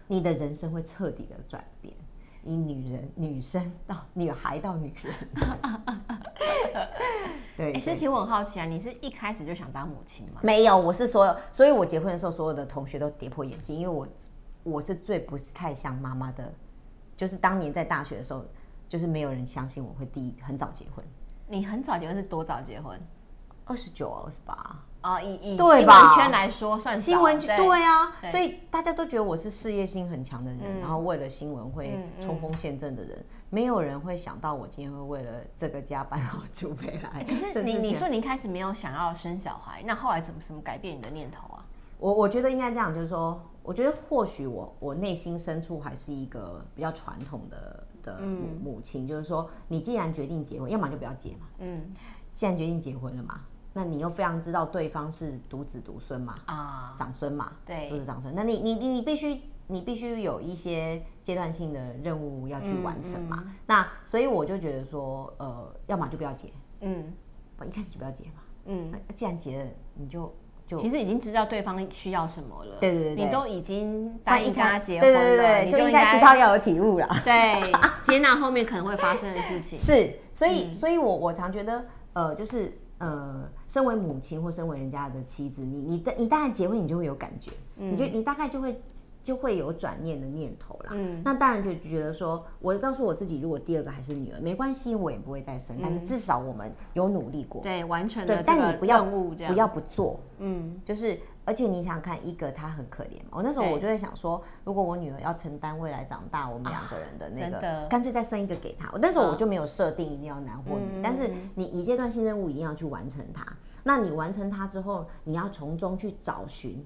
[0.07, 1.95] 你的人生会彻底的转变。
[2.47, 5.15] 以女人、女生到女孩到女人，
[7.57, 7.73] 对。
[7.73, 10.41] 哎，诗綺，我很好奇啊，你是一开始就想当母亲吗？
[10.43, 14.07] 没有，我是所有，所以我结婚的时候，所有的同学都跌破眼镜，因为我
[14.63, 16.53] 我是最不太像妈妈的，
[17.17, 18.45] 就是当年在大学的时候，
[18.87, 21.03] 就是没有人相信我会第一很早结婚。
[21.49, 23.01] 你很早结婚是多早结婚？
[23.65, 24.55] 二十九、二十八
[25.01, 37.25] 啊，以以新闻圈来说算新闻圈对啊，所以大家都觉得我是事业心很强的人，然后为了新闻会冲锋陷阵的人，没有人会想到我今天会为了这个家搬到竹北来。
[37.25, 41.65] 可是你你说你一开始没有想要生小孩，那后来怎么怎么改变你的念头啊？
[41.99, 51.47] 我我觉得应该这样，就是说，我觉得或许我我内心深处还是一个比较传统的的母母亲，就是说，你既然决定结婚，要么就不要结嘛。
[51.59, 51.93] 嗯，
[52.35, 53.41] 既然决定结婚了嘛。
[53.77, 56.37] 那你又非常知道对方是独子独孙嘛？
[56.47, 58.33] 啊，长孙嘛，对，都是长孙。
[58.35, 63.43] 那你你你必须你必须有一些阶段性的任务要去完成嘛。
[63.45, 66.49] 嗯嗯、那所以我就觉得说，呃，要么就不要结，
[66.83, 67.13] 嗯，
[67.67, 68.93] 一开始就不要结嘛，嗯。
[68.93, 70.33] 那既然结了，你就
[70.67, 72.77] 就其实已经知道对方需要什么了。
[72.81, 77.09] 对对对，你都已经答应跟他结婚了，对对对，就应该知道要有体悟了。
[77.25, 77.73] 对，
[78.07, 79.77] 接纳后面可能会发生的事情。
[79.77, 88.81] 是，所以，嗯、所以我我常觉得，呃，就是呃，身为母亲或身为人家的妻子，你你的你大概结婚，你就会有感觉，嗯、你就你大概就会。
[89.25, 90.91] 就会有转念的念头啦。
[90.93, 95.75] 嗯，那当然就觉得说，我告诉我自己，如果第二个还是女儿，没关系，我也不会再生。
[95.79, 98.27] 嗯、但是至少我们有努力过，对，完成了。
[98.27, 100.21] 对，但你不要不要不做。
[100.41, 103.33] 嗯，就是，而且你想想看，一个他很可怜嘛。
[103.33, 108.91] 我那时候我就在想说，如果我女儿要承担未来长大我们两个人的那个，啊、干脆再生一个给她。
[108.93, 113.45] 我那时候我就没有设定一定要男或女，嗯、但是你你阶段性任务一定要去完成它。
[113.83, 116.85] 那你完成它之后，你要从中去找寻，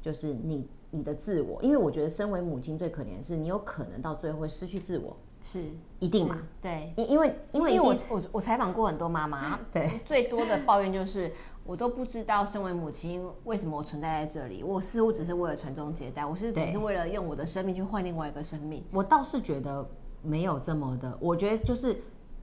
[0.00, 0.68] 就是你。
[0.90, 5.62] 你的自我，因为我觉得身为母亲最可怜的是，你有可能到最后会失去自我，是
[5.98, 6.38] 一定嘛？
[6.62, 11.30] 对，因因为因为我我我采访过很多妈妈， 对，最多的抱怨就是
[11.68, 18.82] 我都不知道身为母亲为什么我存在在这里，我似乎只是为了传宗接代，我是只是为了用我的生命去换另外一个生命。
[18.90, 19.86] 我倒是觉得
[20.22, 22.00] 没有这么的，我觉得就是。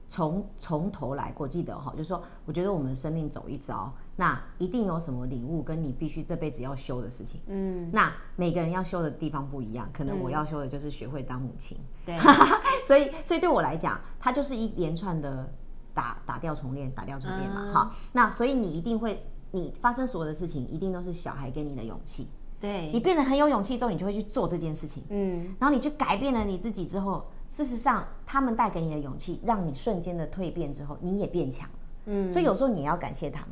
[0.08, 7.40] 从从头来过，记得哈，就是说，我觉得我们生命走一遭，那一定有什么领悟，跟你必须这辈子要修的事情。
[7.48, 11.76] 嗯，那每个人要修的地方不一样，可能我要修的就是学会当母亲。
[12.04, 12.16] 对，
[12.86, 15.52] 所以所以对我来讲，它就是一连串的
[15.96, 17.72] 打打掉重练，打掉重练嘛。
[17.72, 22.28] 好，那所以你一定会，你发生所有的事情，一定都是小孩给你的勇气。
[22.60, 25.02] 对，你变得很有勇气之后，你就会去做这件事情。
[25.08, 27.26] 嗯，然后你去改变了你自己之后。
[27.48, 31.74] 事实上，他们带给你的勇气，让你瞬间的蜕变之后，你也变强了。
[32.06, 33.50] 嗯，所以有时候你要感谢他们，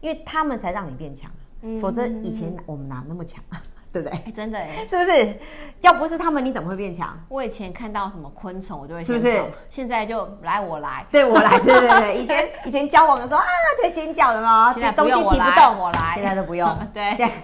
[0.00, 1.30] 因为他们才让你变强。
[1.60, 3.62] 嗯，否则以前我们哪那么强啊？
[3.94, 4.18] 对不对？
[4.24, 5.38] 欸、真的哎，是不是？
[5.80, 7.16] 要不是他们，你怎么会变强？
[7.28, 9.40] 我以前看到什么昆虫，我就会是不是？
[9.68, 12.16] 现在就来我来，对我来， 对对对。
[12.16, 13.46] 以前以前交往的时候啊，
[13.80, 14.72] 在尖叫的吗？
[14.74, 16.12] 现在东西提不动，我来。
[16.14, 17.34] 现在都不用， 对，现在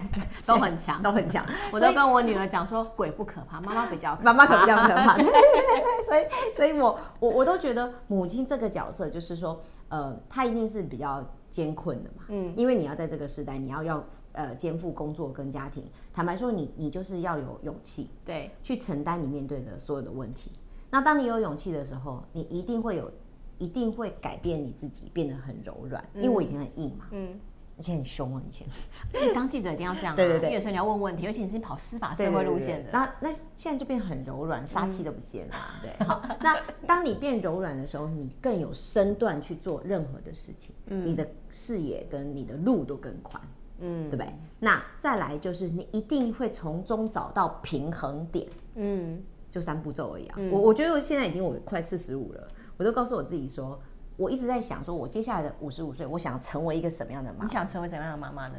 [0.45, 1.45] 都很强，都很强。
[1.71, 5.15] 我都跟我女儿讲说，鬼不可怕，妈妈比较妈妈可比较可怕。
[5.15, 12.23] 所以，所以我我我都觉得母亲这个角色，就是说，呃，她一定是比较艰困的嘛。
[12.29, 14.03] 嗯，因为你要在这个时代，你要要。
[14.33, 20.51] 呃，肩负工作跟家庭，坦白说你，你你就是要有勇气，对，去承担你面对的所有的问题。
[20.89, 23.11] 那当你有勇气的时候，你一定会有，
[23.57, 26.03] 一定会改变你自己，变得很柔软。
[26.13, 27.39] 嗯、因为我以前很硬嘛，嗯，
[27.77, 28.67] 而且很凶啊，以前。
[29.13, 32.91] 你当记者一定要这样、啊，对 对对，有时候你要问问题，尤其你是跑司法社会路线的。
[32.91, 36.05] 那那现在就变很柔软，杀气都不见了，嗯、对。
[36.07, 43.41] 好，那当你变柔软的时候，你更有身段去做任何的事情，嗯、你的视野跟你的路都更宽。
[43.81, 44.33] 嗯，对不对？
[44.59, 48.47] 那再来就是你一定会从中找到平衡点。
[48.75, 50.35] 嗯，就三步骤而已啊。
[50.37, 53.79] 嗯、我我觉得我现在已经我快四十五了，我都告诉我自己说，
[54.15, 57.45] 我一直在想说，我接下来的五十五岁，我想成为一个什么样的妈妈？
[57.45, 58.55] 你想成为什么样的妈妈呢？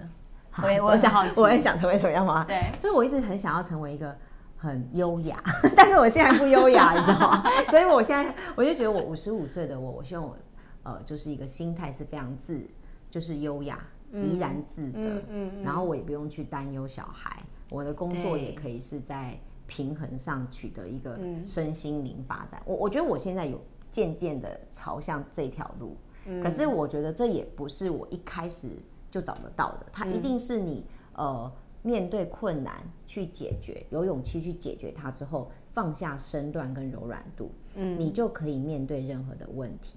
[0.50, 2.44] 好我我想，我也想成为什么样的妈妈？
[2.44, 4.14] 对，所以我一直很想要成为一个
[4.56, 5.42] 很优雅，
[5.74, 7.42] 但是我现在不优雅，你知道吗？
[7.70, 10.36] 所以我现在我就觉得我五十五岁的我，我希望我
[10.82, 12.60] 呃就是一个心态是非常自，
[13.08, 13.78] 就是优雅。
[14.12, 15.24] 怡然自得，
[15.62, 22.62] 然后我也不用去担忧小孩，我的工作也可以是在平衡上取得一个身心灵发展。
[22.66, 23.58] 我我觉得我现在有
[23.90, 25.96] 渐渐的朝向这条路，
[26.26, 28.68] 嗯、可是我觉得这也不是我一开始
[29.10, 39.96] 就找得到的，它一定是你呃面对困难去解决，有勇气去解决它之后，放下身段跟柔软度，嗯，你就可以面对任何的问题。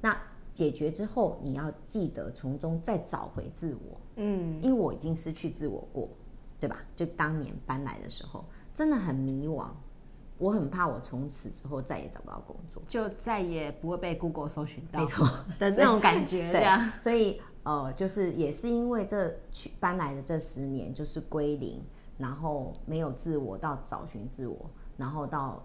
[0.00, 0.16] 那。
[0.56, 4.00] 解决之后，你要记得从中再找回自我。
[4.16, 6.08] 嗯，因为我已经失去自我过，
[6.58, 6.78] 对吧？
[6.96, 8.42] 就当年搬来的时候，
[8.72, 9.68] 真的很迷惘。
[10.38, 15.00] 我很怕我从此之后再也找不到工作，就再也不会被 Google 搜寻到。
[15.00, 15.26] 没错
[15.60, 16.94] 的那种感觉，对啊。
[16.98, 21.84] 所以呃，就是也是因为这去搬来的这十年，就是归零，
[22.16, 24.56] 然后没有自我到找寻自我，
[24.96, 25.62] 然后到。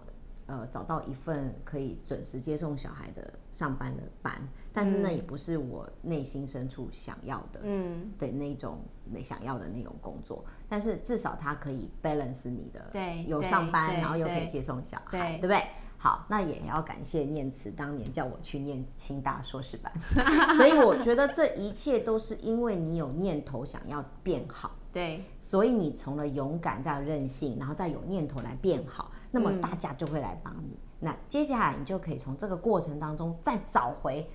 [0.52, 10.44] 呃，找到一份可以准时接送小孩的上班的班，但是那也不是我内心深处想要的，嗯，的那种那想要的那种工作。
[10.68, 15.62] 但是至少它可以 balance 你的，对，有上班，然后又可以接送小孩，对，对不对？
[15.96, 19.90] 好，那也要感谢念慈当年叫我去念清大硕士班，
[20.58, 29.10] 所以我觉得这一切都是因为你有念头想要变好，对，所以你从了勇敢再任性，然后再有念头来变好。
[29.32, 30.68] 那么大家就会来帮你。
[30.68, 34.30] 嗯、那接下来你就可以从这个过程当中再找回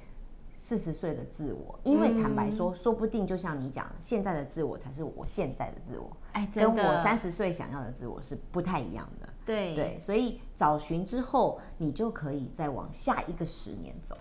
[0.54, 9.30] 四十岁的自我，因为坦白说，嗯、说不定就像你讲，现在的自我才是我现在的自我，哎，跟我三十岁想要的自我是不太一样的。
[9.46, 14.18] 对对，所以找寻之后，你就可以再往下一个十年走。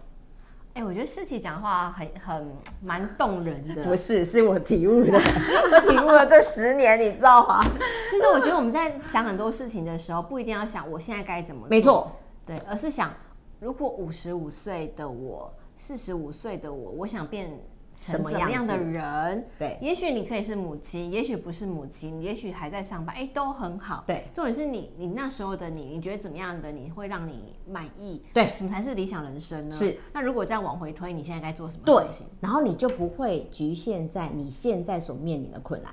[0.76, 3.82] 哎，我觉得世奇讲话很很蛮动人的。
[3.82, 5.12] 不是，是我体悟的，
[5.72, 7.64] 我体悟了这十年，你知道吗？
[8.12, 12.12] 就是我觉得我们在想很多事情的时候，不一定要想我现在该怎么做，没错，
[12.44, 13.10] 对，而是想
[13.58, 17.58] 如果五十五岁的我，四十五岁的我，我想变。
[17.96, 19.48] 什么样的人？
[19.58, 24.04] 对，也许你可以是母亲，也许不是母亲，也许还在上班，哎，都很好。
[24.06, 28.22] 对，重点是你，你那时候的你，你觉得怎么样的你会让你满意？
[28.34, 29.74] 对，什么才是理想人生呢？
[29.74, 29.98] 是。
[30.12, 32.26] 那如果这样往回推，你现在该做什么事情？
[32.26, 35.90] 对，然后你就不会局限在你现在所面临的困难，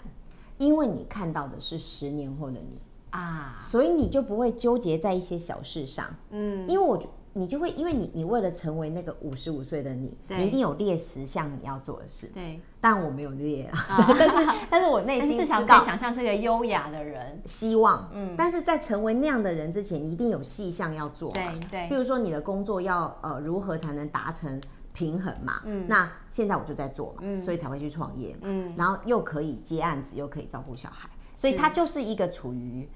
[0.57, 6.13] 因为你看到的是十年后的你啊，所以你就不会纠结在一些小事上。
[6.31, 7.01] 嗯，因为我。
[7.35, 12.27] 你就会，因为你你为了成为那个五十五岁的你，你一定有列十项你要做的事。
[12.33, 14.05] 对，但我没有列啊。
[14.19, 17.41] 但是，但是我内心 至少可以想象是个优雅的人。
[17.45, 18.35] 希望，嗯。
[18.37, 21.31] 但是在成为那样的人之前，你一定有细项要做。
[21.31, 21.89] 对对。
[21.89, 24.61] 比如说你的工作要呃如何才能达成
[24.93, 25.61] 平衡嘛？
[25.65, 25.87] 嗯。
[25.87, 28.41] 那现在我就在做嘛，嗯，所以才会去创业嘛。
[28.43, 28.73] 嗯。
[28.77, 32.87] 然后又可以接案子，又可以照顾小孩，所以他就是一个处于。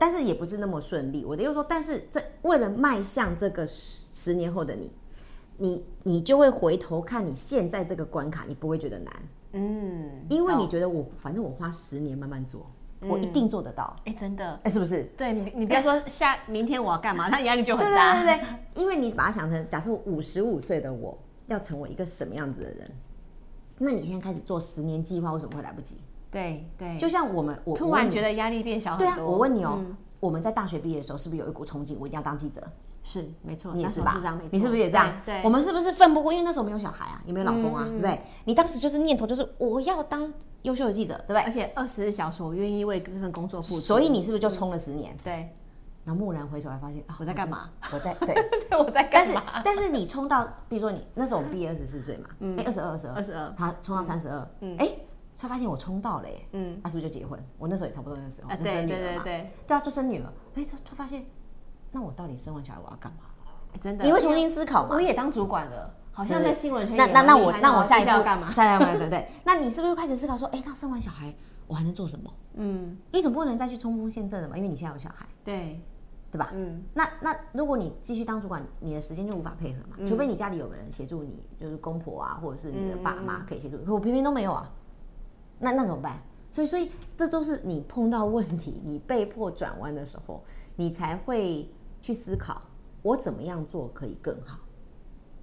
[0.00, 1.24] 但是也不是那么顺利。
[1.24, 4.90] 我的意思说，但是这为了迈向这个十十年后的你，
[5.58, 9.12] 你你就会回头看你现在这个关卡，你不会觉得难，
[9.52, 12.68] 嗯，因为你觉得我反正我花十年慢慢做，
[13.00, 13.94] 嗯、我一定做得到。
[14.04, 15.04] 哎，真的，哎，是不是？
[15.16, 18.14] 对你，你不要说下明天我要干嘛，那压力就很大。
[18.14, 22.90] 对对对对，因为你把它想成，假设我五十五岁的我要成为一个什么样子的人，
[23.78, 25.96] 那你现在开始做十年计划，为什么会来不及？
[26.30, 29.06] 对对，就像我们，我突然觉得压力变小很多。
[29.06, 29.80] 对啊，我问你哦，
[30.20, 32.62] 我们在大学毕业的时候，是不是有一股憧憬，我一定要当记者？
[33.02, 34.20] 是，没错，你也是吧？
[34.50, 35.12] 你是不是也这样？
[35.24, 36.32] 对，我们是不是奋不顾？
[36.32, 38.20] 因为那时候没有小孩啊，也没有老公啊，对不对？
[38.44, 41.42] 你当时就是念头就是我要当优秀的记者，对不对？
[41.42, 43.80] 而且二十四小时，我愿意为这份工作付出。
[43.80, 45.16] 所以你是不是就冲了十年？
[45.22, 45.48] 对。
[46.04, 47.70] 然后蓦然回首，还发现我在干嘛？
[47.92, 48.34] 我在 对，
[48.76, 49.42] 我在干嘛？
[49.54, 54.88] 但是但是你冲到，比如说你那时候我们毕业二十四岁嘛，哎，二十二，二十二，二十二，他冲到三十二，嗯，哎。
[55.36, 57.38] 才发现我冲到了，嗯，他是不是就结婚？
[57.58, 60.32] 我那时候也差不多那时候就生女儿嘛，对啊，就生女儿。
[60.54, 61.26] 哎，他他发现，
[61.92, 63.18] 那我到底生完小孩我要干嘛？
[63.78, 64.94] 真的，你会重新思考吗？
[64.96, 66.96] 我也当主管了，好像在新闻圈。
[66.96, 68.50] 那那那我那我下一步要干嘛？
[68.50, 71.34] 下一步对对对， 那你是不是开始思考说，哎，那生完小孩
[71.66, 72.32] 我还能做什么？
[72.54, 74.56] 嗯，你总不能再去冲锋陷阵了嘛？
[74.56, 75.78] 因为你现在有小孩，对
[76.30, 76.50] 对吧？
[76.54, 79.96] 嗯，那那如果你继续当主管，你的时间就无法配合嘛？
[80.06, 83.76] 除非你家里有个人协助你，就是公婆啊，或者是你的爸妈可以协助。
[83.84, 84.72] 可我偏偏都没有啊。
[85.58, 86.20] 那那怎么办？
[86.52, 90.42] 所以所以这都是你碰到问题，你被迫转弯的时候，
[90.74, 91.68] 你才会
[92.00, 92.62] 去思考
[93.02, 94.58] 我怎么样做可以更好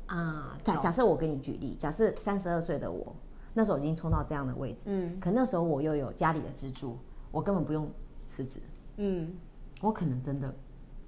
[0.07, 0.57] 啊。
[0.63, 3.15] 假假设我给你举例，假设三十二岁的我
[3.53, 6.97] 那时候已经冲到这样的位置，嗯，可那时候我又有家里的支柱，
[7.31, 7.87] 我根本不用
[8.25, 8.59] 辞职，
[8.97, 9.35] 嗯，
[9.81, 10.51] 我可能真的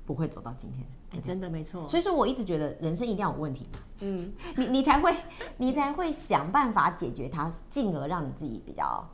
[0.05, 0.85] 不会走到今天。
[1.15, 5.15] 欸、真的没错，所以说我一直觉得人生一定要有问题嘛，嗯， 你你才会
[5.57, 9.07] 你才会想办法解决它，进而让你自己比较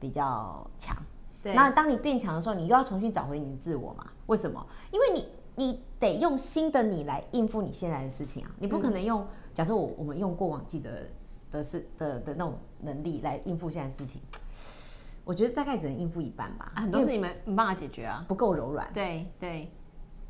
[0.00, 0.96] 比较强。
[1.42, 4.06] 对，那当你变强的时候，你又要重新找回你的自我嘛？
[4.26, 4.64] 为什么？
[4.90, 10.90] 因为你你得用新的你来应付你现在的事情啊，你不可能用、嗯、假设我我们用过往记者
[11.50, 14.20] 的事的的，的那种能力来应付现在的事情，
[15.24, 16.72] 我觉得大概只能应付一半吧。
[16.74, 18.88] 啊、很多事情没没办法解决啊，不够柔软。
[18.92, 19.70] 对对。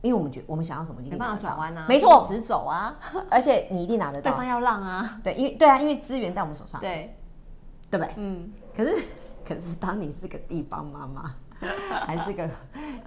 [0.01, 2.97] 对因为我们觉我们想要什么，没办法转弯啊，没错，直走啊，
[3.29, 7.17] 而且你一定拿得到，对方要让啊，对，因为对啊，因为资源在我们手上，对，
[7.91, 8.15] 对不对？
[8.17, 8.97] 嗯，可是
[9.45, 11.35] 可是当你是个地方妈妈，
[12.07, 12.49] 还是个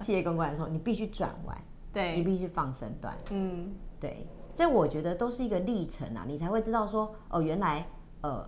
[0.00, 1.56] 企业公关的时候，你必须转弯，
[1.92, 7.86] 对，你必须放身段，嗯，对，这我觉得都是一个历程啊，你才会知道说，哦，原来
[8.20, 8.46] 呃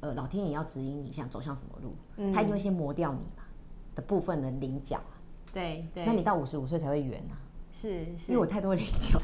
[0.00, 3.42] 呃，老天爷要指引你想走向什么路，嗯，他一定会先磨掉你嘛
[3.94, 5.00] 的部分的棱角，
[5.54, 7.40] 对对，那你到五十五岁才会圆啊。
[7.78, 9.18] 是，是因为我太多领教，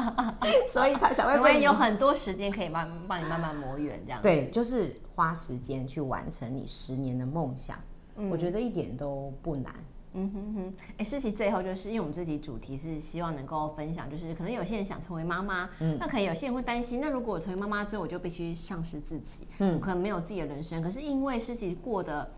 [0.68, 1.34] 所以他才会。
[1.36, 4.20] 因为有很多时间可以慢帮你慢慢磨圆，这样。
[4.20, 7.78] 对，就是花时间去完成你十年的梦想，
[8.16, 9.72] 嗯、我觉得一点都不难。
[10.12, 20.82] 嗯哼哼，哎，诗琪最后就是因为我们这集主题是希望能够分享，就是可能有些人想成为妈妈，嗯，那可能有些人会担心，那如果我成为妈妈之后，我就必须丧失自己，嗯，可能没有自己的人生。
[20.82, 22.30] 可是因为诗琪过得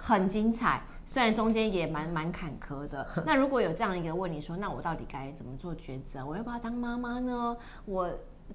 [0.00, 0.80] 很精彩。
[1.12, 6.24] 虽然中间也蛮蛮坎坷的， 那如果有这样一个问你说，那我到底该怎么做抉择？
[6.24, 7.54] 我要不要当妈妈呢？
[7.84, 8.10] 我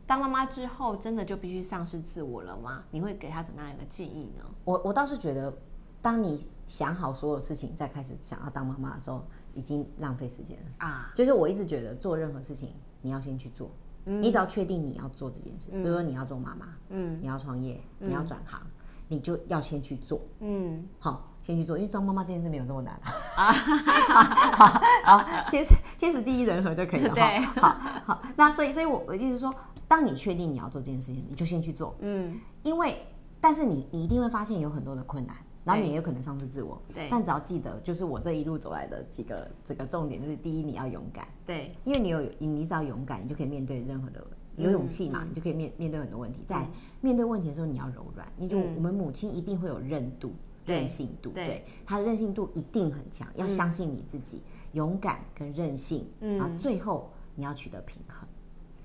[0.08, 2.84] 当妈妈之后，真的就必须丧失自我了吗？
[2.89, 4.43] 你会给他怎么样一个建议呢？
[4.63, 5.56] 我我倒是觉得，
[6.02, 11.12] 当你想好所有事情再开始想要当妈妈的时候，已经浪费时间了啊！
[11.13, 13.70] 就是我一直觉得做任何事情，你要先去做，
[14.06, 18.72] 嗯、你只要确定你要做这件事，嗯、比如说你要做妈妈，嗯，你要创业，你要转行，嗯、
[19.10, 21.32] 你就要先去做，嗯，好。
[21.48, 23.00] 先去做，因为当妈妈这件事没有这么难
[23.38, 23.54] 啊！
[24.54, 25.66] 好，好，天
[25.98, 27.16] 天时地利人和就可以了。
[27.16, 27.70] 对，好
[28.04, 28.22] 好。
[28.36, 29.56] 那所以，所以我我意思说，
[29.88, 31.95] 当你确定你要做这件事情，你就先去做。
[32.00, 33.02] 嗯，因为
[33.39, 36.82] 但是你你一定会发现有很多的困难，然后你也有可能丧失自我。
[36.93, 41.26] 对，但只要记得，就是我这一路走来的几个这个重点，就是第一，你要勇敢。
[41.45, 44.22] 对，因为你有你只要勇敢，你就可以面对任何的
[44.58, 46.43] 有勇气嘛，嗯、你就可以面面对很多问题。
[46.45, 46.68] 在
[47.00, 48.28] 面对问题的时候，你要柔软。
[48.36, 50.34] 你就、嗯、我们母亲一定会有韧度、
[50.68, 53.28] 韧性度，对，他的韧性度一定很强。
[53.36, 58.28] 要相信你自己，嗯、勇敢跟韧性，然后最后你要取得平衡。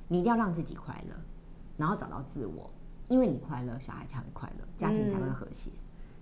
[0.09, 1.15] 你一定要让自己快乐，
[1.77, 2.71] 然后找到自我，
[3.09, 5.71] 因为你快乐，小孩才会快乐，家庭才会和谐。
[5.71, 5.79] 嗯、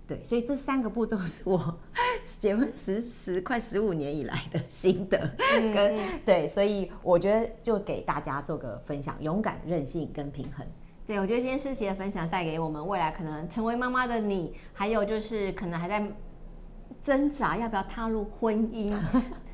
[0.07, 1.77] 对，所以这三个步骤是我
[2.23, 10.65] 结婚十十快十五年以来的心得跟、嗯、对，所以我觉得就给大家做个分享：勇敢、韧性跟平衡。
[11.07, 16.05] 对，我觉得今天诗琪的分享带给我们未来可能成为妈妈的你，还有就是可能还在
[17.01, 18.95] 挣扎要不要踏入婚姻。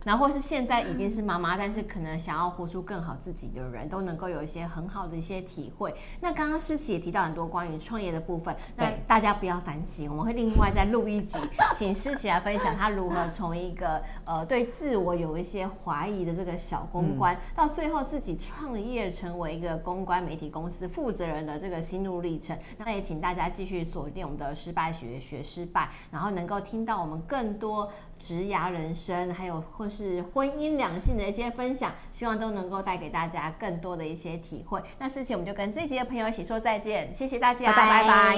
[0.08, 5.94] 然后或是现在已经是妈妈，但是可能想要活出更好自己的人，都能够有一些很好的一些体会。
[6.22, 11.38] 那刚刚诗琪也提到很多关于创业的部分，那大家不要担心，我们会另外再录一集，
[11.76, 22.58] 请诗琪来分享她如何从一个呃对自我有一些怀疑的这个小公关，到最后自己创业成为一个公关媒体公司负责人的这个心路历程。
[22.78, 27.92] 那也请大家继续锁定我们的失败学学失败，然后能够听到我们更多。
[28.20, 34.82] 职涯人生，还有或是婚姻两性的一些分享，希望都能够带给大家更多的一些体会。
[35.00, 38.04] 那事情我们就跟这集的朋友一起说再见，谢谢大家，拜。
[38.04, 38.38] 拜拜。